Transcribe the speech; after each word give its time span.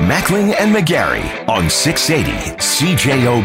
Mackling 0.00 0.54
and 0.58 0.74
McGarry 0.74 1.46
on 1.46 1.68
680 1.68 2.56
CJOB. 2.56 3.44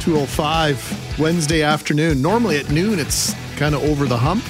205 0.00 1.18
Wednesday 1.18 1.62
afternoon. 1.62 2.22
Normally 2.22 2.56
at 2.56 2.70
noon, 2.70 2.98
it's 2.98 3.34
kind 3.56 3.74
of 3.74 3.84
over 3.84 4.06
the 4.06 4.16
hump, 4.16 4.42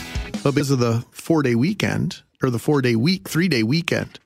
but 0.44 0.54
because 0.54 0.70
of 0.70 0.78
the 0.78 1.04
four 1.10 1.42
day 1.42 1.56
weekend 1.56 2.22
or 2.40 2.50
the 2.50 2.60
four 2.60 2.80
day 2.80 2.94
week, 2.94 3.28
three 3.28 3.48
day 3.48 3.64
weekend, 3.64 4.20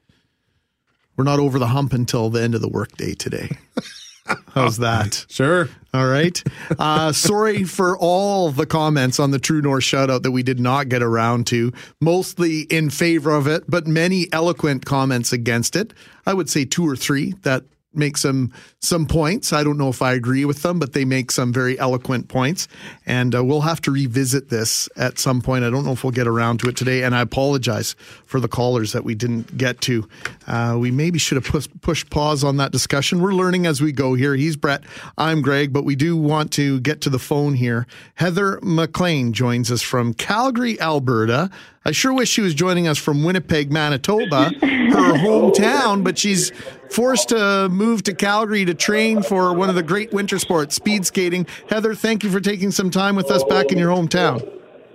we're 1.16 1.24
not 1.24 1.38
over 1.38 1.58
the 1.58 1.68
hump 1.68 1.94
until 1.94 2.28
the 2.28 2.42
end 2.42 2.54
of 2.54 2.60
the 2.60 2.68
workday 2.68 3.14
today. 3.14 3.56
How's 4.54 4.78
that? 4.78 5.26
Sure. 5.28 5.68
All 5.92 6.06
right. 6.06 6.42
Uh, 6.78 7.12
sorry 7.12 7.64
for 7.64 7.96
all 7.96 8.50
the 8.50 8.66
comments 8.66 9.18
on 9.20 9.30
the 9.30 9.38
True 9.38 9.62
North 9.62 9.84
shoutout 9.84 10.22
that 10.22 10.30
we 10.30 10.42
did 10.42 10.60
not 10.60 10.88
get 10.88 11.02
around 11.02 11.46
to, 11.48 11.72
mostly 12.00 12.62
in 12.62 12.90
favor 12.90 13.30
of 13.30 13.46
it, 13.46 13.64
but 13.68 13.86
many 13.86 14.30
eloquent 14.32 14.84
comments 14.84 15.32
against 15.32 15.76
it. 15.76 15.92
I 16.26 16.34
would 16.34 16.50
say 16.50 16.64
two 16.64 16.88
or 16.88 16.96
three 16.96 17.34
that 17.42 17.64
make 17.96 18.16
some 18.16 18.52
some 18.80 19.06
points. 19.06 19.52
I 19.52 19.64
don't 19.64 19.78
know 19.78 19.88
if 19.88 20.02
I 20.02 20.12
agree 20.12 20.44
with 20.44 20.62
them, 20.62 20.78
but 20.78 20.92
they 20.92 21.04
make 21.04 21.30
some 21.30 21.52
very 21.52 21.78
eloquent 21.78 22.28
points, 22.28 22.68
and 23.04 23.34
uh, 23.34 23.44
we'll 23.44 23.62
have 23.62 23.80
to 23.82 23.90
revisit 23.90 24.48
this 24.48 24.88
at 24.96 25.18
some 25.18 25.40
point. 25.40 25.64
I 25.64 25.70
don't 25.70 25.84
know 25.84 25.92
if 25.92 26.04
we'll 26.04 26.12
get 26.12 26.26
around 26.26 26.60
to 26.60 26.68
it 26.68 26.76
today, 26.76 27.02
and 27.02 27.14
I 27.14 27.20
apologize 27.20 27.94
for 28.26 28.40
the 28.40 28.48
callers 28.48 28.92
that 28.92 29.04
we 29.04 29.14
didn't 29.14 29.56
get 29.56 29.80
to. 29.82 30.08
Uh, 30.46 30.76
we 30.78 30.90
maybe 30.90 31.18
should 31.18 31.36
have 31.36 31.44
pushed, 31.44 31.80
pushed 31.80 32.10
pause 32.10 32.44
on 32.44 32.56
that 32.58 32.72
discussion. 32.72 33.20
We're 33.20 33.32
learning 33.32 33.66
as 33.66 33.80
we 33.80 33.92
go 33.92 34.14
here. 34.14 34.34
He's 34.34 34.56
Brett, 34.56 34.82
I'm 35.18 35.42
Greg, 35.42 35.72
but 35.72 35.84
we 35.84 35.96
do 35.96 36.16
want 36.16 36.52
to 36.52 36.80
get 36.80 37.00
to 37.02 37.10
the 37.10 37.18
phone 37.18 37.54
here. 37.54 37.86
Heather 38.14 38.60
McLean 38.62 39.32
joins 39.32 39.70
us 39.70 39.82
from 39.82 40.14
Calgary, 40.14 40.80
Alberta. 40.80 41.50
I 41.86 41.92
sure 41.92 42.12
wish 42.12 42.28
she 42.28 42.40
was 42.40 42.52
joining 42.52 42.88
us 42.88 42.98
from 42.98 43.22
Winnipeg, 43.22 43.70
Manitoba, 43.70 44.46
her 44.60 45.12
hometown, 45.14 46.02
but 46.02 46.18
she's 46.18 46.50
forced 46.90 47.28
to 47.28 47.68
move 47.68 48.02
to 48.02 48.12
Calgary 48.12 48.64
to 48.64 48.74
train 48.74 49.22
for 49.22 49.54
one 49.54 49.68
of 49.68 49.76
the 49.76 49.84
great 49.84 50.12
winter 50.12 50.40
sports, 50.40 50.74
speed 50.74 51.06
skating. 51.06 51.46
Heather, 51.70 51.94
thank 51.94 52.24
you 52.24 52.30
for 52.30 52.40
taking 52.40 52.72
some 52.72 52.90
time 52.90 53.14
with 53.14 53.30
us 53.30 53.44
back 53.44 53.70
in 53.70 53.78
your 53.78 53.94
hometown. 53.94 54.40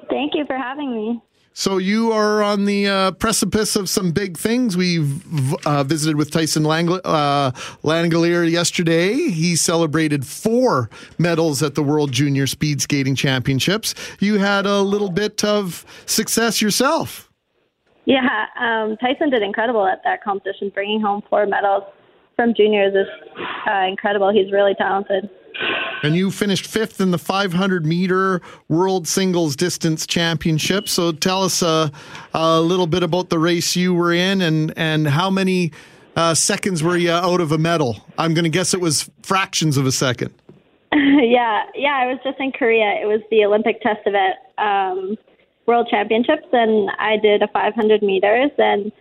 Thank 0.10 0.36
you 0.36 0.46
for 0.46 0.58
having 0.58 0.94
me. 0.94 1.22
So 1.54 1.78
you 1.78 2.14
are 2.14 2.42
on 2.42 2.66
the 2.66 2.88
uh, 2.88 3.12
precipice 3.12 3.76
of 3.76 3.90
some 3.90 4.12
big 4.12 4.38
things. 4.38 4.78
We've 4.78 5.24
uh, 5.66 5.84
visited 5.84 6.16
with 6.16 6.32
Tyson 6.32 6.64
Lang- 6.64 6.90
uh, 7.04 7.52
yesterday. 7.84 9.14
He 9.14 9.56
celebrated 9.58 10.26
four 10.26 10.90
medals 11.18 11.62
at 11.62 11.76
the 11.76 11.84
World 11.84 12.14
Junior 12.14 12.48
Speed 12.48 12.82
Skating 12.82 13.16
Championships. 13.16 13.94
You 14.20 14.40
had 14.40 14.66
a 14.66 14.82
little 14.82 15.12
bit 15.12 15.44
of 15.44 15.86
success 16.06 16.62
yourself. 16.62 17.30
Yeah, 18.06 18.46
um, 18.60 18.98
Tyson 18.98 19.30
did 19.30 19.44
incredible 19.44 19.86
at 19.86 20.02
that 20.06 20.24
competition, 20.24 20.72
bringing 20.74 21.02
home 21.02 21.22
four 21.30 21.46
medals 21.46 21.84
from 22.36 22.54
juniors 22.56 22.96
is 22.96 23.08
uh, 23.70 23.86
incredible. 23.88 24.32
He's 24.32 24.52
really 24.52 24.74
talented. 24.74 25.30
And 26.04 26.16
you 26.16 26.32
finished 26.32 26.66
fifth 26.66 27.00
in 27.00 27.12
the 27.12 27.18
500 27.18 27.86
meter 27.86 28.42
World 28.68 29.08
Singles 29.08 29.56
Distance 29.56 30.08
Championship. 30.08 30.90
So 30.90 31.12
tell 31.12 31.44
us 31.44 31.62
uh, 31.62 31.90
a 32.34 32.62
little 32.62 32.88
bit 32.88 33.04
about 33.04 33.30
the 33.30 33.40
race 33.40 33.76
you 33.76 33.94
were 33.94 34.12
in 34.12 34.42
and, 34.42 34.74
and 34.76 35.08
how 35.08 35.30
many 35.30 35.72
uh, 36.16 36.34
seconds 36.34 36.82
were 36.84 36.98
you 36.98 37.12
out 37.12 37.40
of 37.40 37.52
a 37.52 37.58
medal? 37.58 37.98
I'm 38.18 38.34
going 38.34 38.44
to 38.44 38.50
guess 38.50 38.74
it 38.74 38.82
was 38.82 39.10
fractions 39.22 39.78
of 39.78 39.86
a 39.86 39.92
second. 39.92 40.34
yeah, 40.94 41.64
yeah, 41.76 41.98
I 42.02 42.08
was 42.08 42.18
just 42.24 42.40
in 42.40 42.52
Korea. 42.52 43.00
It 43.02 43.06
was 43.06 43.22
the 43.30 43.46
Olympic 43.46 43.82
test 43.82 44.02
event, 44.06 44.36
um, 44.58 45.18
World 45.66 45.88
Championships, 45.90 46.48
and 46.52 46.90
I 47.00 47.16
did 47.18 47.42
a 47.42 47.48
500 47.48 48.02
meters, 48.02 48.52
and 48.58 48.92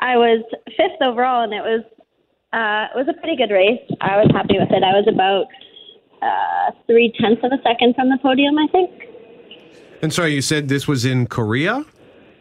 I 0.00 0.16
was 0.16 0.44
fifth 0.76 1.00
overall, 1.00 1.44
and 1.44 1.54
it 1.54 1.62
was 1.62 1.82
uh, 2.52 2.92
it 2.92 2.96
was 2.96 3.08
a 3.08 3.18
pretty 3.20 3.36
good 3.36 3.52
race. 3.52 3.80
I 4.00 4.16
was 4.16 4.30
happy 4.32 4.58
with 4.58 4.70
it. 4.70 4.82
I 4.82 4.92
was 4.96 5.06
about 5.08 5.46
uh, 6.22 6.70
three 6.86 7.12
tenths 7.20 7.42
of 7.44 7.52
a 7.52 7.62
second 7.62 7.94
from 7.94 8.10
the 8.10 8.18
podium, 8.18 8.58
I 8.58 8.66
think. 8.68 8.90
And 10.02 10.12
sorry, 10.12 10.34
you 10.34 10.42
said 10.42 10.68
this 10.68 10.86
was 10.86 11.04
in 11.04 11.26
Korea? 11.26 11.84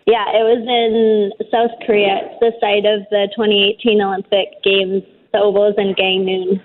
Yeah, 0.06 0.24
it 0.30 0.44
was 0.44 0.64
in 0.64 1.48
South 1.52 1.72
Korea. 1.86 2.22
It's 2.24 2.40
the 2.40 2.52
site 2.62 2.86
of 2.86 3.02
the 3.10 3.28
2018 3.36 4.02
Olympic 4.02 4.64
Games. 4.64 5.04
The 5.34 5.40
oval 5.40 5.68
is 5.68 5.76
in 5.78 5.94
Gangneung. 5.96 6.62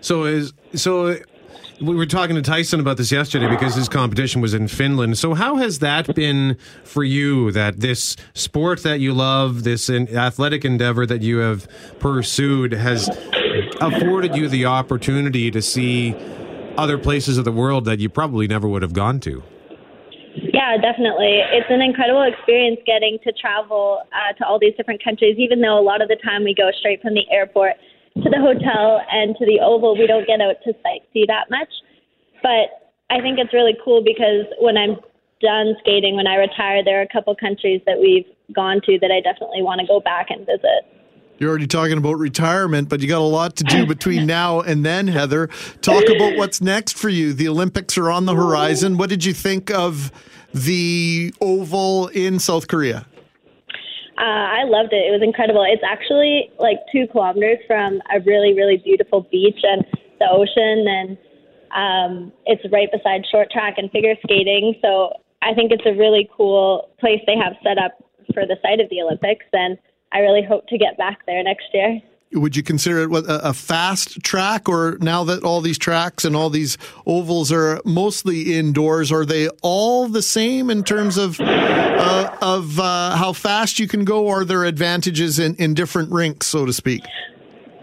So 0.00 0.24
is 0.24 0.52
so 0.74 1.16
we 1.82 1.96
were 1.96 2.06
talking 2.06 2.36
to 2.36 2.42
Tyson 2.42 2.80
about 2.80 2.96
this 2.96 3.10
yesterday 3.10 3.48
because 3.48 3.74
his 3.74 3.88
competition 3.88 4.40
was 4.40 4.54
in 4.54 4.68
Finland. 4.68 5.18
So 5.18 5.34
how 5.34 5.56
has 5.56 5.80
that 5.80 6.14
been 6.14 6.56
for 6.84 7.02
you? 7.02 7.50
That 7.50 7.80
this 7.80 8.16
sport 8.34 8.82
that 8.84 9.00
you 9.00 9.12
love, 9.12 9.64
this 9.64 9.90
athletic 9.90 10.64
endeavor 10.64 11.04
that 11.06 11.22
you 11.22 11.38
have 11.38 11.68
pursued, 11.98 12.72
has 12.72 13.10
afforded 13.80 14.36
you 14.36 14.48
the 14.48 14.66
opportunity 14.66 15.50
to 15.50 15.62
see 15.62 16.14
other 16.76 16.98
places 16.98 17.38
of 17.38 17.44
the 17.44 17.52
world 17.52 17.84
that 17.84 17.98
you 18.00 18.08
probably 18.08 18.46
never 18.46 18.66
would 18.68 18.82
have 18.82 18.92
gone 18.92 19.20
to. 19.20 19.42
Yeah, 20.34 20.76
definitely. 20.80 21.42
It's 21.52 21.68
an 21.68 21.82
incredible 21.82 22.22
experience 22.22 22.80
getting 22.86 23.18
to 23.24 23.32
travel 23.32 24.02
uh, 24.12 24.32
to 24.38 24.46
all 24.46 24.58
these 24.58 24.74
different 24.76 25.04
countries, 25.04 25.36
even 25.38 25.60
though 25.60 25.78
a 25.78 25.84
lot 25.84 26.00
of 26.00 26.08
the 26.08 26.16
time 26.24 26.44
we 26.44 26.54
go 26.54 26.70
straight 26.80 27.02
from 27.02 27.14
the 27.14 27.28
airport 27.30 27.76
to 28.16 28.28
the 28.28 28.40
hotel 28.40 29.00
and 29.10 29.36
to 29.36 29.44
the 29.44 29.60
Oval. 29.60 29.96
We 29.96 30.06
don't 30.06 30.26
get 30.26 30.40
out 30.40 30.56
to 30.64 30.72
sightsee 30.84 31.26
that 31.26 31.50
much. 31.50 31.68
But 32.42 32.92
I 33.10 33.20
think 33.20 33.38
it's 33.38 33.52
really 33.52 33.76
cool 33.84 34.02
because 34.02 34.46
when 34.60 34.76
I'm 34.76 34.96
done 35.40 35.74
skating, 35.80 36.16
when 36.16 36.26
I 36.26 36.36
retire, 36.36 36.82
there 36.84 37.00
are 37.00 37.02
a 37.02 37.12
couple 37.12 37.34
countries 37.36 37.82
that 37.84 37.98
we've 38.00 38.26
gone 38.54 38.80
to 38.86 38.98
that 39.00 39.10
I 39.10 39.20
definitely 39.20 39.60
want 39.60 39.80
to 39.80 39.86
go 39.86 40.00
back 40.00 40.30
and 40.30 40.46
visit. 40.46 40.88
You're 41.38 41.50
already 41.50 41.66
talking 41.66 41.98
about 41.98 42.14
retirement, 42.14 42.88
but 42.88 43.00
you 43.00 43.08
got 43.08 43.20
a 43.20 43.22
lot 43.22 43.56
to 43.56 43.64
do 43.64 43.84
between 43.86 44.26
now 44.26 44.60
and 44.60 44.84
then, 44.84 45.08
Heather. 45.08 45.48
Talk 45.80 46.04
about 46.04 46.36
what's 46.36 46.60
next 46.60 46.96
for 46.96 47.08
you. 47.08 47.32
The 47.32 47.48
Olympics 47.48 47.98
are 47.98 48.10
on 48.10 48.26
the 48.26 48.34
horizon. 48.34 48.96
What 48.96 49.10
did 49.10 49.24
you 49.24 49.32
think 49.32 49.70
of 49.70 50.12
the 50.54 51.34
Oval 51.40 52.08
in 52.08 52.38
South 52.38 52.68
Korea? 52.68 53.06
Uh, 54.18 54.24
I 54.24 54.64
loved 54.64 54.92
it. 54.92 55.08
It 55.08 55.10
was 55.10 55.22
incredible. 55.22 55.64
It's 55.66 55.82
actually 55.82 56.50
like 56.60 56.78
two 56.92 57.08
kilometers 57.10 57.58
from 57.66 58.00
a 58.14 58.20
really, 58.20 58.54
really 58.54 58.76
beautiful 58.76 59.26
beach 59.32 59.58
and 59.62 59.84
the 60.20 60.28
ocean, 60.30 60.86
and 60.86 61.18
um, 61.74 62.32
it's 62.46 62.62
right 62.70 62.88
beside 62.92 63.22
short 63.32 63.50
track 63.50 63.74
and 63.78 63.90
figure 63.90 64.14
skating. 64.22 64.76
So 64.80 65.14
I 65.40 65.54
think 65.54 65.72
it's 65.72 65.86
a 65.86 65.98
really 65.98 66.30
cool 66.36 66.90
place 67.00 67.20
they 67.26 67.36
have 67.36 67.54
set 67.64 67.78
up 67.78 67.98
for 68.32 68.46
the 68.46 68.56
site 68.62 68.78
of 68.78 68.88
the 68.90 69.00
Olympics, 69.00 69.46
and 69.52 69.76
I 70.12 70.18
really 70.18 70.42
hope 70.42 70.66
to 70.68 70.78
get 70.78 70.96
back 70.98 71.24
there 71.26 71.42
next 71.42 71.66
year. 71.72 72.00
Would 72.34 72.56
you 72.56 72.62
consider 72.62 73.02
it 73.02 73.24
a 73.28 73.52
fast 73.52 74.22
track? 74.22 74.68
Or 74.68 74.96
now 75.00 75.22
that 75.24 75.44
all 75.44 75.60
these 75.60 75.76
tracks 75.76 76.24
and 76.24 76.34
all 76.34 76.48
these 76.48 76.78
ovals 77.04 77.52
are 77.52 77.80
mostly 77.84 78.54
indoors 78.54 79.12
are 79.12 79.26
they 79.26 79.48
all 79.60 80.08
the 80.08 80.22
same 80.22 80.70
in 80.70 80.82
terms 80.82 81.18
of 81.18 81.38
uh, 81.40 82.36
of 82.40 82.80
uh, 82.80 83.16
how 83.16 83.34
fast 83.34 83.78
you 83.78 83.86
can 83.86 84.04
go? 84.04 84.28
Are 84.28 84.46
there 84.46 84.64
advantages 84.64 85.38
in, 85.38 85.56
in 85.56 85.74
different 85.74 86.10
rinks 86.10 86.46
so 86.46 86.64
to 86.64 86.72
speak? 86.72 87.02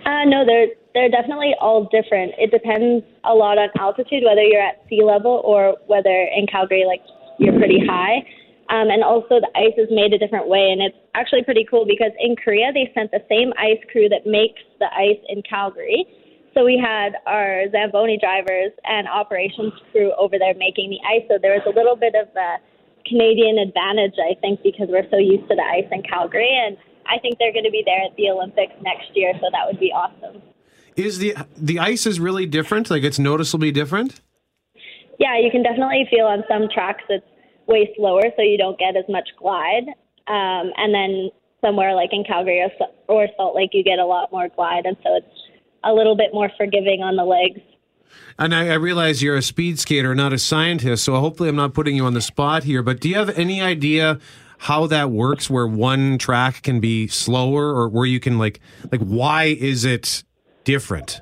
Uh, 0.05 0.25
no 0.25 0.43
they're 0.45 0.69
they're 0.95 1.09
definitely 1.09 1.53
all 1.61 1.87
different. 1.91 2.33
It 2.39 2.49
depends 2.49 3.05
a 3.23 3.35
lot 3.35 3.59
on 3.59 3.69
altitude 3.77 4.23
whether 4.25 4.41
you're 4.41 4.61
at 4.61 4.83
sea 4.89 5.03
level 5.03 5.43
or 5.45 5.77
whether 5.85 6.09
in 6.09 6.47
calgary 6.47 6.85
like 6.87 7.01
you're 7.37 7.57
pretty 7.57 7.85
high 7.85 8.25
um, 8.69 8.93
and 8.93 9.03
also, 9.03 9.41
the 9.41 9.49
ice 9.57 9.73
is 9.81 9.89
made 9.89 10.13
a 10.13 10.19
different 10.21 10.47
way. 10.47 10.69
And 10.69 10.79
it's 10.79 10.97
actually 11.15 11.43
pretty 11.43 11.65
cool 11.65 11.85
because 11.89 12.13
in 12.21 12.35
Korea, 12.37 12.69
they 12.71 12.91
sent 12.93 13.09
the 13.09 13.25
same 13.25 13.49
ice 13.57 13.81
crew 13.91 14.07
that 14.09 14.29
makes 14.29 14.61
the 14.77 14.85
ice 14.93 15.17
in 15.27 15.41
Calgary. 15.41 16.05
So 16.53 16.65
we 16.65 16.77
had 16.77 17.17
our 17.25 17.65
Zamboni 17.71 18.19
drivers 18.21 18.71
and 18.85 19.07
operations 19.07 19.73
crew 19.91 20.13
over 20.17 20.37
there 20.37 20.53
making 20.53 20.93
the 20.93 21.01
ice. 21.01 21.25
So 21.29 21.41
there 21.41 21.57
was 21.57 21.65
a 21.65 21.73
little 21.73 21.95
bit 21.95 22.13
of 22.13 22.29
a 22.37 22.61
Canadian 23.09 23.57
advantage, 23.57 24.13
I 24.21 24.37
think, 24.37 24.61
because 24.61 24.85
we're 24.89 25.09
so 25.09 25.17
used 25.17 25.49
to 25.49 25.55
the 25.57 25.65
ice 25.65 25.89
in 25.91 26.03
Calgary. 26.05 26.53
And 26.53 26.77
I 27.09 27.17
think 27.17 27.39
they're 27.39 27.53
going 27.53 27.65
to 27.65 27.73
be 27.73 27.81
there 27.85 28.05
at 28.05 28.13
the 28.17 28.29
Olympics 28.29 28.73
next 28.85 29.09
year. 29.17 29.33
So 29.41 29.49
that 29.49 29.65
would 29.65 29.79
be 29.79 29.89
awesome. 29.89 30.45
Is 30.95 31.17
the 31.17 31.33
the 31.57 31.79
ice 31.79 32.05
is 32.05 32.19
really 32.19 32.45
different? 32.45 32.91
Like 32.91 33.03
it's 33.03 33.17
noticeably 33.17 33.71
different? 33.71 34.21
Yeah, 35.17 35.39
you 35.39 35.49
can 35.49 35.63
definitely 35.63 36.05
feel 36.09 36.25
on 36.25 36.43
some 36.47 36.67
tracks 36.73 37.03
it's 37.09 37.25
way 37.69 37.93
slower, 37.95 38.23
so 38.35 38.41
you 38.41 38.57
don't 38.57 38.77
get 38.77 38.97
as 38.97 39.05
much 39.07 39.29
glide. 39.37 39.87
Um, 40.27 40.73
and 40.75 40.93
then 40.93 41.29
somewhere 41.61 41.95
like 41.95 42.09
in 42.11 42.23
Calgary 42.23 42.61
or, 42.61 42.87
or 43.07 43.27
Salt 43.37 43.55
Lake, 43.55 43.69
you 43.73 43.83
get 43.83 43.99
a 43.99 44.05
lot 44.05 44.31
more 44.31 44.49
glide, 44.49 44.85
and 44.85 44.97
so 45.03 45.15
it's 45.15 45.27
a 45.83 45.93
little 45.93 46.15
bit 46.15 46.33
more 46.33 46.49
forgiving 46.57 47.01
on 47.01 47.15
the 47.15 47.23
legs. 47.23 47.61
And 48.37 48.55
I, 48.55 48.69
I, 48.69 48.73
realize 48.73 49.21
you're 49.21 49.35
a 49.35 49.41
speed 49.41 49.79
skater, 49.79 50.15
not 50.15 50.33
a 50.33 50.39
scientist, 50.39 51.03
so 51.03 51.19
hopefully 51.19 51.47
I'm 51.47 51.55
not 51.55 51.73
putting 51.73 51.95
you 51.95 52.05
on 52.05 52.13
the 52.13 52.21
spot 52.21 52.63
here. 52.63 52.81
But 52.81 52.99
do 52.99 53.09
you 53.09 53.15
have 53.15 53.29
any 53.37 53.61
idea 53.61 54.19
how 54.59 54.87
that 54.87 55.11
works, 55.11 55.49
where 55.49 55.67
one 55.67 56.17
track 56.17 56.63
can 56.63 56.79
be 56.79 57.07
slower, 57.07 57.73
or 57.73 57.87
where 57.87 58.05
you 58.05 58.19
can 58.19 58.37
like 58.37 58.59
like 58.91 59.01
why 59.01 59.45
is 59.45 59.85
it 59.85 60.23
different? 60.63 61.19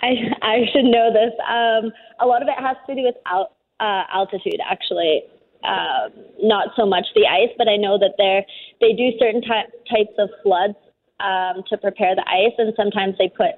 I 0.00 0.14
I 0.42 0.64
should 0.72 0.84
know 0.84 1.12
this. 1.12 1.32
Um, 1.48 1.92
a 2.20 2.26
lot 2.26 2.42
of 2.42 2.48
it 2.48 2.58
has 2.58 2.76
to 2.88 2.94
do 2.94 3.02
with 3.02 3.16
out, 3.26 3.52
uh, 3.80 4.04
altitude, 4.12 4.60
actually 4.68 5.22
um, 5.64 6.10
not 6.42 6.68
so 6.76 6.86
much 6.86 7.06
the 7.14 7.26
ice, 7.26 7.52
but 7.58 7.68
I 7.68 7.76
know 7.76 7.98
that 7.98 8.14
they 8.18 8.46
they 8.80 8.92
do 8.92 9.10
certain 9.18 9.42
ty- 9.42 9.70
types 9.90 10.14
of 10.18 10.28
floods 10.42 10.74
um, 11.20 11.62
to 11.68 11.78
prepare 11.78 12.14
the 12.14 12.24
ice, 12.28 12.54
and 12.58 12.72
sometimes 12.76 13.14
they 13.18 13.28
put 13.28 13.54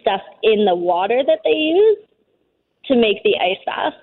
stuff 0.00 0.22
in 0.42 0.64
the 0.64 0.74
water 0.74 1.22
that 1.26 1.40
they 1.44 1.50
use 1.50 1.98
to 2.86 2.96
make 2.96 3.22
the 3.22 3.36
ice 3.40 3.62
fast. 3.64 3.96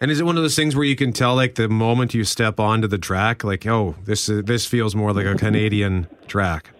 And 0.00 0.10
is 0.10 0.18
it 0.18 0.24
one 0.24 0.36
of 0.36 0.42
those 0.42 0.56
things 0.56 0.74
where 0.74 0.84
you 0.84 0.96
can 0.96 1.12
tell, 1.12 1.36
like 1.36 1.54
the 1.54 1.68
moment 1.68 2.12
you 2.12 2.24
step 2.24 2.58
onto 2.58 2.88
the 2.88 2.98
track, 2.98 3.44
like, 3.44 3.66
oh, 3.66 3.94
this 4.04 4.28
is, 4.28 4.44
this 4.44 4.66
feels 4.66 4.96
more 4.96 5.12
like 5.12 5.26
a 5.26 5.36
Canadian 5.36 6.08
track? 6.26 6.70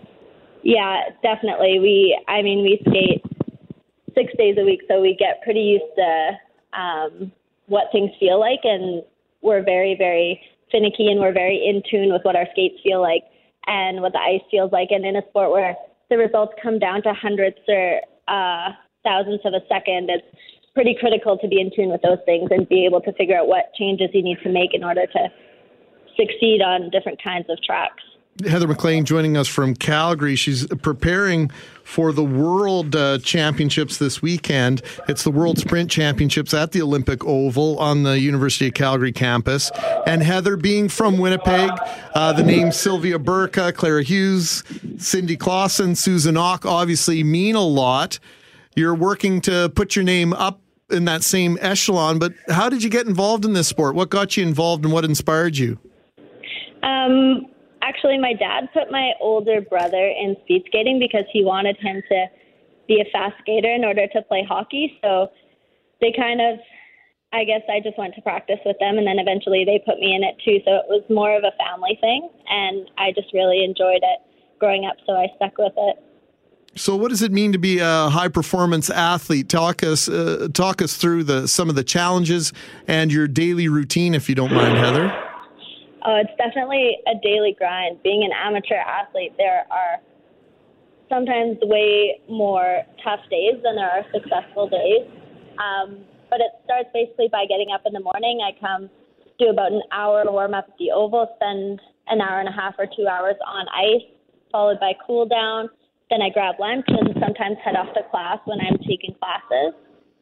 Yeah, 0.64 1.02
definitely. 1.22 1.78
We, 1.78 2.20
I 2.26 2.42
mean, 2.42 2.62
we 2.62 2.80
skate 2.88 3.22
six 4.14 4.32
days 4.36 4.56
a 4.58 4.64
week, 4.64 4.80
so 4.88 5.00
we 5.00 5.16
get 5.16 5.40
pretty 5.42 5.60
used 5.60 5.84
to 5.96 6.78
um, 6.78 7.32
what 7.66 7.84
things 7.92 8.10
feel 8.18 8.40
like, 8.40 8.60
and 8.64 9.04
we're 9.42 9.62
very, 9.62 9.94
very 9.96 10.40
finicky, 10.70 11.08
and 11.08 11.20
we're 11.20 11.32
very 11.32 11.56
in 11.56 11.82
tune 11.90 12.12
with 12.12 12.22
what 12.22 12.36
our 12.36 12.46
skates 12.52 12.80
feel 12.82 13.00
like 13.00 13.24
and 13.66 14.00
what 14.00 14.12
the 14.12 14.18
ice 14.18 14.42
feels 14.50 14.72
like. 14.72 14.88
And 14.90 15.04
in 15.04 15.16
a 15.16 15.22
sport 15.28 15.50
where 15.50 15.76
the 16.10 16.16
results 16.16 16.54
come 16.62 16.78
down 16.78 17.02
to 17.02 17.12
hundredths 17.12 17.60
or 17.68 18.00
uh, 18.28 18.70
thousandths 19.04 19.44
of 19.44 19.54
a 19.54 19.60
second, 19.68 20.10
it's 20.10 20.26
pretty 20.74 20.96
critical 20.98 21.36
to 21.38 21.48
be 21.48 21.60
in 21.60 21.70
tune 21.74 21.90
with 21.90 22.02
those 22.02 22.18
things 22.24 22.48
and 22.50 22.68
be 22.68 22.86
able 22.86 23.00
to 23.02 23.12
figure 23.12 23.36
out 23.36 23.46
what 23.46 23.72
changes 23.78 24.08
you 24.12 24.22
need 24.22 24.38
to 24.42 24.50
make 24.50 24.72
in 24.72 24.82
order 24.82 25.06
to 25.06 25.28
succeed 26.16 26.62
on 26.62 26.90
different 26.90 27.22
kinds 27.22 27.46
of 27.48 27.62
tracks. 27.62 28.02
Heather 28.46 28.66
McLean 28.66 29.04
joining 29.04 29.36
us 29.36 29.46
from 29.46 29.74
Calgary. 29.74 30.36
She's 30.36 30.66
preparing 30.78 31.50
for 31.84 32.12
the 32.12 32.24
World 32.24 32.96
uh, 32.96 33.18
Championships 33.18 33.98
this 33.98 34.22
weekend. 34.22 34.80
It's 35.06 35.22
the 35.22 35.30
World 35.30 35.58
Sprint 35.58 35.90
Championships 35.90 36.54
at 36.54 36.72
the 36.72 36.80
Olympic 36.80 37.24
Oval 37.24 37.78
on 37.78 38.04
the 38.04 38.18
University 38.18 38.68
of 38.68 38.74
Calgary 38.74 39.12
campus. 39.12 39.70
And 40.06 40.22
Heather, 40.22 40.56
being 40.56 40.88
from 40.88 41.18
Winnipeg, 41.18 41.70
uh, 42.14 42.32
the 42.32 42.42
names 42.42 42.76
Sylvia 42.76 43.18
Burka, 43.18 43.70
Clara 43.72 44.02
Hughes, 44.02 44.64
Cindy 44.96 45.36
Klassen, 45.36 45.94
Susan 45.94 46.36
Auch 46.36 46.64
obviously 46.64 47.22
mean 47.22 47.54
a 47.54 47.64
lot. 47.64 48.18
You're 48.74 48.94
working 48.94 49.42
to 49.42 49.70
put 49.74 49.94
your 49.94 50.04
name 50.04 50.32
up 50.32 50.58
in 50.90 51.04
that 51.04 51.22
same 51.22 51.58
echelon, 51.60 52.18
but 52.18 52.32
how 52.48 52.70
did 52.70 52.82
you 52.82 52.88
get 52.88 53.06
involved 53.06 53.44
in 53.44 53.52
this 53.52 53.68
sport? 53.68 53.94
What 53.94 54.08
got 54.08 54.36
you 54.36 54.42
involved 54.42 54.84
and 54.84 54.92
what 54.92 55.04
inspired 55.04 55.56
you? 55.58 55.78
Um, 56.82 57.46
actually, 57.82 58.18
my 58.18 58.32
dad 58.32 58.68
put 58.72 58.90
my 58.90 59.12
older 59.20 59.60
brother 59.60 60.06
in 60.06 60.36
speed 60.44 60.64
skating 60.66 60.98
because 60.98 61.24
he 61.32 61.44
wanted 61.44 61.76
him 61.76 62.02
to 62.08 62.26
be 62.88 63.00
a 63.00 63.10
fast 63.12 63.34
skater 63.42 63.70
in 63.70 63.84
order 63.84 64.06
to 64.06 64.22
play 64.22 64.46
hockey. 64.48 64.98
So 65.02 65.28
they 66.00 66.12
kind 66.16 66.40
of, 66.40 66.58
I 67.32 67.44
guess 67.44 67.62
I 67.68 67.80
just 67.80 67.98
went 67.98 68.14
to 68.14 68.22
practice 68.22 68.60
with 68.64 68.76
them, 68.80 68.98
and 68.98 69.06
then 69.06 69.18
eventually 69.18 69.64
they 69.64 69.82
put 69.84 69.98
me 69.98 70.14
in 70.14 70.22
it 70.22 70.36
too. 70.44 70.58
So 70.64 70.76
it 70.76 70.86
was 70.88 71.02
more 71.10 71.36
of 71.36 71.44
a 71.44 71.52
family 71.58 71.98
thing, 72.00 72.28
and 72.48 72.90
I 72.98 73.12
just 73.12 73.32
really 73.34 73.64
enjoyed 73.64 74.02
it 74.02 74.20
growing 74.58 74.86
up, 74.86 74.96
so 75.06 75.12
I 75.14 75.26
stuck 75.36 75.58
with 75.58 75.74
it. 75.76 75.96
So, 76.74 76.96
what 76.96 77.10
does 77.10 77.20
it 77.20 77.32
mean 77.32 77.52
to 77.52 77.58
be 77.58 77.80
a 77.80 78.08
high 78.08 78.28
performance 78.28 78.88
athlete? 78.88 79.50
Talk 79.50 79.82
us 79.82 80.08
uh, 80.08 80.48
talk 80.54 80.80
us 80.80 80.96
through 80.96 81.24
the 81.24 81.46
some 81.46 81.68
of 81.68 81.74
the 81.74 81.84
challenges 81.84 82.50
and 82.86 83.12
your 83.12 83.28
daily 83.28 83.68
routine, 83.68 84.14
if 84.14 84.26
you 84.28 84.34
don't 84.34 84.54
mind, 84.54 84.78
Heather. 84.78 85.31
Oh, 86.04 86.16
it's 86.18 86.34
definitely 86.36 86.98
a 87.06 87.14
daily 87.22 87.54
grind. 87.56 88.02
Being 88.02 88.24
an 88.24 88.32
amateur 88.34 88.74
athlete, 88.74 89.34
there 89.38 89.64
are 89.70 90.02
sometimes 91.08 91.58
way 91.62 92.20
more 92.28 92.82
tough 93.04 93.20
days 93.30 93.62
than 93.62 93.76
there 93.76 93.88
are 93.88 94.02
successful 94.12 94.68
days. 94.68 95.06
Um, 95.62 96.02
but 96.28 96.40
it 96.40 96.50
starts 96.64 96.88
basically 96.92 97.28
by 97.30 97.46
getting 97.46 97.70
up 97.72 97.82
in 97.86 97.92
the 97.92 98.00
morning. 98.00 98.40
I 98.42 98.58
come 98.58 98.90
do 99.38 99.50
about 99.50 99.70
an 99.70 99.82
hour 99.92 100.24
warm 100.26 100.54
up 100.54 100.66
at 100.68 100.78
the 100.78 100.90
oval, 100.90 101.28
spend 101.36 101.78
an 102.08 102.20
hour 102.20 102.40
and 102.40 102.48
a 102.48 102.52
half 102.52 102.74
or 102.78 102.86
two 102.86 103.06
hours 103.06 103.36
on 103.46 103.66
ice, 103.70 104.02
followed 104.50 104.80
by 104.80 104.92
cool 105.06 105.26
down. 105.26 105.68
Then 106.10 106.20
I 106.20 106.30
grab 106.30 106.56
lunch 106.58 106.84
and 106.88 107.14
sometimes 107.20 107.58
head 107.64 107.76
off 107.76 107.94
to 107.94 108.02
class 108.10 108.38
when 108.44 108.58
I'm 108.60 108.78
taking 108.78 109.14
classes. 109.22 109.74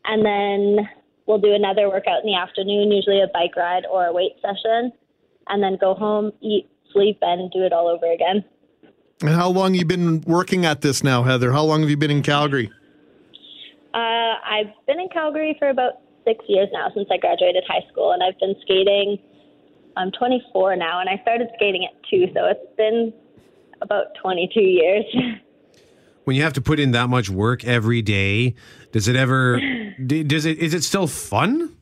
And 0.04 0.26
then 0.26 0.88
we'll 1.24 1.40
do 1.40 1.54
another 1.54 1.88
workout 1.88 2.20
in 2.22 2.28
the 2.28 2.36
afternoon, 2.36 2.92
usually 2.92 3.22
a 3.22 3.32
bike 3.32 3.56
ride 3.56 3.86
or 3.90 4.06
a 4.06 4.12
weight 4.12 4.36
session 4.42 4.92
and 5.50 5.62
then 5.62 5.76
go 5.80 5.94
home, 5.94 6.32
eat, 6.40 6.70
sleep, 6.92 7.18
and 7.20 7.50
do 7.50 7.62
it 7.62 7.72
all 7.72 7.88
over 7.88 8.10
again. 8.10 8.44
And 9.20 9.30
how 9.30 9.48
long 9.50 9.74
you 9.74 9.84
been 9.84 10.22
working 10.22 10.64
at 10.64 10.80
this 10.80 11.04
now, 11.04 11.24
Heather? 11.24 11.52
How 11.52 11.62
long 11.62 11.80
have 11.80 11.90
you 11.90 11.96
been 11.96 12.10
in 12.10 12.22
Calgary? 12.22 12.72
Uh, 13.92 13.98
I've 13.98 14.72
been 14.86 14.98
in 14.98 15.08
Calgary 15.08 15.56
for 15.58 15.68
about 15.68 16.00
six 16.24 16.44
years 16.48 16.68
now 16.72 16.88
since 16.94 17.08
I 17.12 17.18
graduated 17.18 17.64
high 17.68 17.86
school, 17.92 18.12
and 18.12 18.22
I've 18.22 18.38
been 18.38 18.54
skating. 18.62 19.18
I'm 19.96 20.10
24 20.12 20.76
now, 20.76 21.00
and 21.00 21.10
I 21.10 21.20
started 21.22 21.48
skating 21.56 21.84
at 21.84 22.00
two, 22.08 22.26
so 22.32 22.46
it's 22.46 22.76
been 22.76 23.12
about 23.82 24.06
22 24.22 24.60
years. 24.60 25.04
When 26.24 26.36
you 26.36 26.42
have 26.42 26.52
to 26.52 26.60
put 26.60 26.78
in 26.78 26.92
that 26.92 27.08
much 27.08 27.28
work 27.30 27.64
every 27.64 28.02
day, 28.02 28.54
does 28.92 29.08
it 29.08 29.16
ever? 29.16 29.58
Does 30.06 30.44
it? 30.44 30.58
Is 30.58 30.74
it 30.74 30.84
still 30.84 31.06
fun? 31.06 31.74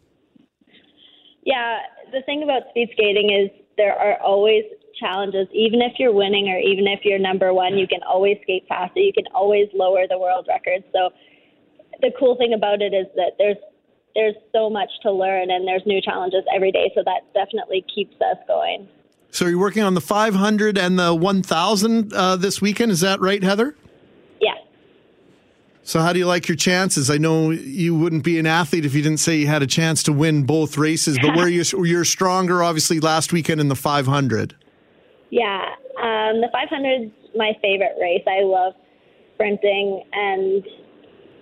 Yeah, 1.45 1.81
the 2.13 2.23
thing 2.23 2.43
about 2.43 2.63
speed 2.71 2.89
skating 2.93 3.31
is 3.31 3.51
there 3.79 3.95
are 3.95 4.21
always 4.21 4.65
challenges. 5.01 5.49
Even 5.55 5.81
if 5.81 5.93
you're 5.99 6.13
winning 6.13 6.49
or 6.51 6.59
even 6.59 6.87
if 6.87 7.01
you're 7.05 7.19
number 7.19 7.55
one, 7.55 7.79
you 7.79 7.87
can 7.87 8.01
always 8.03 8.37
skate 8.43 8.67
faster. 8.69 9.01
You 9.01 9.13
can 9.15 9.25
always 9.35 9.69
lower 9.73 10.07
the 10.07 10.19
world 10.19 10.47
record. 10.49 10.85
So 10.93 11.11
the 12.03 12.11
cool 12.19 12.37
thing 12.37 12.53
about 12.53 12.83
it 12.83 12.93
is 12.93 13.07
that 13.17 13.33
there's 13.39 13.57
there's 14.15 14.35
so 14.53 14.69
much 14.69 14.91
to 15.03 15.13
learn 15.13 15.51
and 15.51 15.67
there's 15.67 15.83
new 15.87 16.01
challenges 16.03 16.43
every 16.55 16.73
day. 16.73 16.91
So 16.95 17.03
that 17.05 17.33
definitely 17.35 17.85
keeps 17.95 18.17
us 18.21 18.37
going. 18.49 18.89
So 19.31 19.47
you're 19.47 19.59
working 19.61 19.83
on 19.83 19.95
the 19.95 20.01
500 20.01 20.79
and 20.79 20.99
the 20.99 21.15
1,000 21.15 22.13
uh, 22.13 22.37
this 22.37 22.61
weekend. 22.61 22.91
Is 22.91 23.01
that 23.01 23.21
right, 23.21 23.43
Heather? 23.43 23.77
So, 25.89 26.01
how 26.01 26.13
do 26.13 26.19
you 26.19 26.27
like 26.27 26.49
your 26.49 26.57
chances? 26.57 27.09
I 27.09 27.17
know 27.17 27.49
you 27.49 27.97
wouldn't 27.97 28.23
be 28.23 28.39
an 28.39 28.45
athlete 28.45 28.85
if 28.85 28.95
you 28.95 29.01
didn't 29.01 29.21
say 29.25 29.37
you 29.37 29.47
had 29.47 29.63
a 29.63 29.67
chance 29.67 30.03
to 30.03 30.13
win 30.13 30.43
both 30.43 30.77
races, 30.77 31.19
but 31.19 31.35
where 31.35 31.49
you 31.49 31.65
you're 31.83 32.05
stronger, 32.05 32.63
obviously, 32.63 33.01
last 33.01 33.33
weekend 33.33 33.59
in 33.59 33.69
the 33.69 33.75
500. 33.75 34.55
Yeah, 35.31 35.65
um, 35.97 36.43
the 36.43 36.51
500 36.53 37.05
is 37.05 37.11
my 37.35 37.53
favorite 37.63 37.97
race. 37.99 38.23
I 38.29 38.43
love 38.43 38.75
sprinting, 39.33 40.05
and 40.13 40.63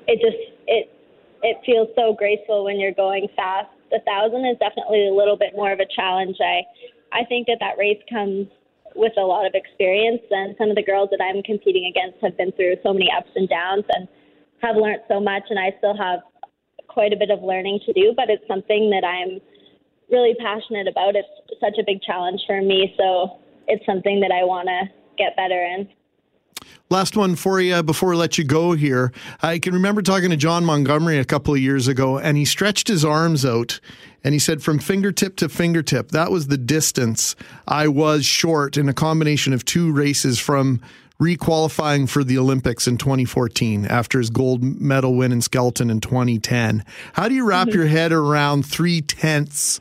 it 0.06 0.20
just 0.22 0.38
it 0.68 0.94
it 1.42 1.56
feels 1.66 1.88
so 1.96 2.14
graceful 2.14 2.62
when 2.62 2.78
you're 2.78 2.94
going 2.94 3.26
fast. 3.34 3.66
The 3.90 3.98
thousand 4.06 4.46
is 4.46 4.56
definitely 4.60 5.08
a 5.08 5.12
little 5.12 5.36
bit 5.36 5.56
more 5.56 5.72
of 5.72 5.80
a 5.80 5.86
challenge. 5.96 6.36
I 6.38 6.62
I 7.10 7.24
think 7.24 7.48
that 7.48 7.58
that 7.58 7.78
race 7.78 8.00
comes 8.08 8.46
with 8.94 9.12
a 9.18 9.26
lot 9.26 9.44
of 9.44 9.54
experience, 9.54 10.22
and 10.30 10.54
some 10.56 10.70
of 10.70 10.76
the 10.76 10.84
girls 10.84 11.08
that 11.10 11.18
I'm 11.20 11.42
competing 11.42 11.90
against 11.90 12.22
have 12.22 12.36
been 12.36 12.52
through 12.52 12.76
so 12.84 12.92
many 12.92 13.10
ups 13.10 13.30
and 13.34 13.48
downs, 13.48 13.82
and 13.88 14.06
have 14.62 14.76
learned 14.76 15.02
so 15.08 15.20
much, 15.20 15.44
and 15.50 15.58
I 15.58 15.74
still 15.78 15.96
have 15.96 16.20
quite 16.88 17.12
a 17.12 17.16
bit 17.16 17.30
of 17.30 17.42
learning 17.42 17.80
to 17.86 17.92
do, 17.92 18.12
but 18.16 18.30
it's 18.30 18.46
something 18.48 18.90
that 18.90 19.04
I'm 19.04 19.40
really 20.10 20.34
passionate 20.34 20.88
about. 20.88 21.14
It's 21.16 21.28
such 21.60 21.78
a 21.78 21.84
big 21.84 22.00
challenge 22.02 22.40
for 22.46 22.62
me, 22.62 22.94
so 22.96 23.38
it's 23.66 23.84
something 23.84 24.20
that 24.20 24.30
I 24.30 24.44
want 24.44 24.68
to 24.68 24.90
get 25.18 25.36
better 25.36 25.62
in. 25.62 25.88
Last 26.88 27.16
one 27.16 27.34
for 27.34 27.60
you 27.60 27.74
uh, 27.74 27.82
before 27.82 28.14
I 28.14 28.16
let 28.16 28.38
you 28.38 28.44
go 28.44 28.72
here. 28.72 29.12
I 29.42 29.58
can 29.58 29.74
remember 29.74 30.02
talking 30.02 30.30
to 30.30 30.36
Jon 30.36 30.64
Montgomery 30.64 31.18
a 31.18 31.24
couple 31.24 31.52
of 31.52 31.60
years 31.60 31.88
ago, 31.88 32.18
and 32.18 32.36
he 32.36 32.44
stretched 32.44 32.86
his 32.86 33.04
arms 33.04 33.44
out 33.44 33.80
and 34.22 34.32
he 34.32 34.38
said, 34.38 34.62
from 34.62 34.78
fingertip 34.80 35.36
to 35.36 35.48
fingertip, 35.48 36.08
that 36.08 36.32
was 36.32 36.48
the 36.48 36.56
distance 36.56 37.36
I 37.68 37.86
was 37.86 38.24
short 38.24 38.76
in 38.76 38.88
a 38.88 38.92
combination 38.92 39.52
of 39.52 39.64
two 39.64 39.92
races 39.92 40.38
from 40.38 40.80
requalifying 41.20 42.08
for 42.08 42.22
the 42.22 42.38
Olympics 42.38 42.86
in 42.86 42.98
2014 42.98 43.86
after 43.86 44.18
his 44.18 44.30
gold 44.30 44.62
medal 44.62 45.14
win 45.14 45.32
in 45.32 45.40
skeleton 45.40 45.90
in 45.90 46.00
2010. 46.00 46.84
How 47.14 47.28
do 47.28 47.34
you 47.34 47.46
wrap 47.46 47.68
mm-hmm. 47.68 47.78
your 47.78 47.86
head 47.86 48.12
around 48.12 48.66
three 48.66 49.00
tenths 49.00 49.80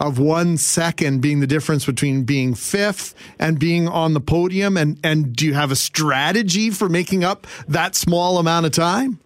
of 0.00 0.18
one 0.18 0.56
second 0.56 1.20
being 1.20 1.40
the 1.40 1.46
difference 1.46 1.86
between 1.86 2.24
being 2.24 2.54
fifth 2.54 3.14
and 3.38 3.58
being 3.58 3.88
on 3.88 4.14
the 4.14 4.20
podium? 4.20 4.76
And, 4.76 4.98
and 5.04 5.34
do 5.34 5.46
you 5.46 5.54
have 5.54 5.70
a 5.70 5.76
strategy 5.76 6.70
for 6.70 6.88
making 6.88 7.24
up 7.24 7.46
that 7.68 7.94
small 7.94 8.38
amount 8.38 8.66
of 8.66 8.72
time? 8.72 9.20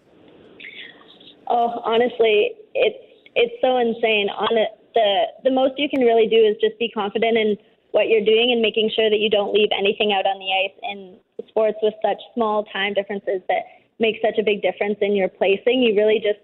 Oh, 1.49 1.81
honestly, 1.85 2.51
it's 2.73 3.03
it's 3.35 3.53
so 3.61 3.77
insane. 3.77 4.27
On 4.29 4.57
it, 4.57 4.69
the 4.93 5.49
the 5.49 5.51
most 5.51 5.73
you 5.77 5.87
can 5.89 6.01
really 6.01 6.27
do 6.27 6.35
is 6.35 6.57
just 6.59 6.77
be 6.77 6.89
confident 6.89 7.37
in 7.37 7.55
what 7.91 8.09
you're 8.09 8.25
doing 8.25 8.51
and 8.51 8.61
making 8.61 8.91
sure 8.93 9.09
that 9.09 9.17
you 9.17 9.29
don't 9.29 9.53
leave 9.53 9.69
anything 9.77 10.11
out 10.11 10.25
on 10.25 10.37
the 10.39 10.49
ice 10.51 10.77
in 10.91 11.17
sports 11.57 11.77
with 11.81 11.95
such 12.03 12.21
small 12.35 12.65
time 12.65 12.93
differences 12.93 13.41
that 13.49 13.63
make 13.99 14.17
such 14.21 14.37
a 14.37 14.43
big 14.43 14.61
difference 14.61 14.97
in 15.01 15.15
your 15.15 15.27
placing. 15.27 15.81
You 15.81 15.95
really 15.95 16.19
just 16.21 16.39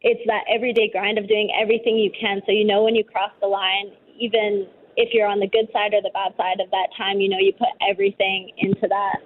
it's 0.00 0.20
that 0.26 0.42
everyday 0.52 0.90
grind 0.90 1.18
of 1.18 1.28
doing 1.28 1.50
everything 1.58 1.96
you 1.96 2.10
can 2.20 2.42
so 2.44 2.52
you 2.52 2.64
know 2.64 2.82
when 2.82 2.96
you 2.96 3.04
cross 3.04 3.30
the 3.40 3.46
line, 3.46 3.92
even 4.18 4.66
if 4.96 5.14
you're 5.14 5.28
on 5.28 5.38
the 5.38 5.46
good 5.46 5.68
side 5.72 5.94
or 5.94 6.02
the 6.02 6.10
bad 6.12 6.34
side 6.36 6.60
of 6.60 6.70
that 6.72 6.88
time, 6.96 7.20
you 7.20 7.28
know 7.28 7.38
you 7.38 7.52
put 7.52 7.68
everything 7.88 8.50
into 8.58 8.88
that. 8.88 9.18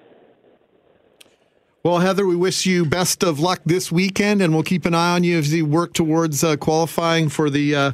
Well, 1.82 2.00
Heather, 2.00 2.26
we 2.26 2.36
wish 2.36 2.66
you 2.66 2.84
best 2.84 3.22
of 3.22 3.40
luck 3.40 3.60
this 3.64 3.90
weekend, 3.90 4.42
and 4.42 4.52
we'll 4.52 4.62
keep 4.62 4.84
an 4.84 4.94
eye 4.94 5.14
on 5.14 5.24
you 5.24 5.38
as 5.38 5.52
you 5.54 5.64
work 5.64 5.94
towards 5.94 6.44
uh, 6.44 6.56
qualifying 6.56 7.30
for 7.30 7.48
the 7.48 7.74
uh, 7.74 7.92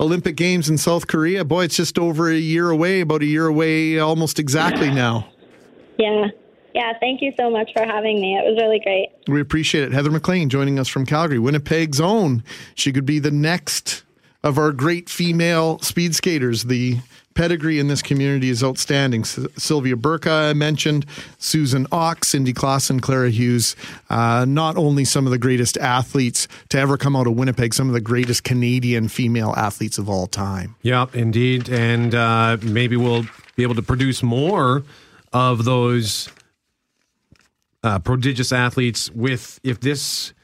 Olympic 0.00 0.36
Games 0.36 0.68
in 0.68 0.78
South 0.78 1.06
Korea. 1.06 1.44
Boy, 1.44 1.64
it's 1.64 1.76
just 1.76 1.98
over 1.98 2.28
a 2.28 2.36
year 2.36 2.70
away, 2.70 3.02
about 3.02 3.22
a 3.22 3.26
year 3.26 3.46
away 3.46 3.98
almost 3.98 4.40
exactly 4.40 4.90
now. 4.90 5.28
Yeah. 5.98 6.28
Yeah, 6.76 6.92
thank 7.00 7.22
you 7.22 7.32
so 7.38 7.48
much 7.50 7.72
for 7.72 7.82
having 7.84 8.20
me. 8.20 8.36
It 8.36 8.44
was 8.44 8.58
really 8.60 8.78
great. 8.80 9.08
We 9.28 9.40
appreciate 9.40 9.84
it. 9.84 9.92
Heather 9.92 10.10
McLean 10.10 10.50
joining 10.50 10.78
us 10.78 10.88
from 10.88 11.06
Calgary, 11.06 11.38
Winnipeg's 11.38 12.02
own. 12.02 12.44
She 12.74 12.92
could 12.92 13.06
be 13.06 13.18
the 13.18 13.30
next 13.30 14.02
of 14.44 14.58
our 14.58 14.72
great 14.72 15.08
female 15.08 15.78
speed 15.78 16.14
skaters. 16.14 16.64
The 16.64 16.98
pedigree 17.32 17.78
in 17.78 17.88
this 17.88 18.02
community 18.02 18.50
is 18.50 18.62
outstanding. 18.62 19.22
S- 19.22 19.38
Sylvia 19.56 19.96
Burka, 19.96 20.30
I 20.30 20.52
mentioned, 20.52 21.06
Susan 21.38 21.86
Auch, 21.92 22.22
Cindy 22.24 22.52
Klassen, 22.52 23.00
Clara 23.00 23.30
Hughes. 23.30 23.74
Uh, 24.10 24.44
not 24.46 24.76
only 24.76 25.06
some 25.06 25.24
of 25.24 25.30
the 25.32 25.38
greatest 25.38 25.78
athletes 25.78 26.46
to 26.68 26.78
ever 26.78 26.98
come 26.98 27.16
out 27.16 27.26
of 27.26 27.32
Winnipeg, 27.36 27.72
some 27.72 27.88
of 27.88 27.94
the 27.94 28.02
greatest 28.02 28.44
Canadian 28.44 29.08
female 29.08 29.54
athletes 29.56 29.96
of 29.96 30.10
all 30.10 30.26
time. 30.26 30.76
Yeah, 30.82 31.06
indeed. 31.14 31.70
And 31.70 32.14
uh, 32.14 32.58
maybe 32.62 32.96
we'll 32.96 33.24
be 33.56 33.62
able 33.62 33.76
to 33.76 33.82
produce 33.82 34.22
more 34.22 34.82
of 35.32 35.64
those 35.64 36.28
uh, 37.86 38.00
prodigious 38.00 38.50
athletes 38.50 39.10
with, 39.12 39.60
if 39.62 39.78
this 39.78 40.34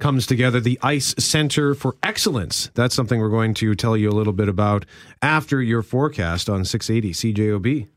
comes 0.00 0.26
together, 0.26 0.58
the 0.58 0.78
ICE 0.82 1.14
Center 1.18 1.74
for 1.74 1.96
Excellence. 2.02 2.70
That's 2.74 2.94
something 2.94 3.20
we're 3.20 3.28
going 3.28 3.54
to 3.54 3.76
tell 3.76 3.96
you 3.96 4.10
a 4.10 4.12
little 4.12 4.32
bit 4.32 4.48
about 4.48 4.84
after 5.22 5.62
your 5.62 5.82
forecast 5.82 6.50
on 6.50 6.64
680 6.64 7.34
CJOB. 7.34 7.88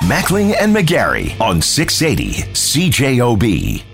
Mackling 0.00 0.54
and 0.60 0.76
McGarry 0.76 1.40
on 1.40 1.62
680 1.62 2.42
CJOB. 2.52 3.93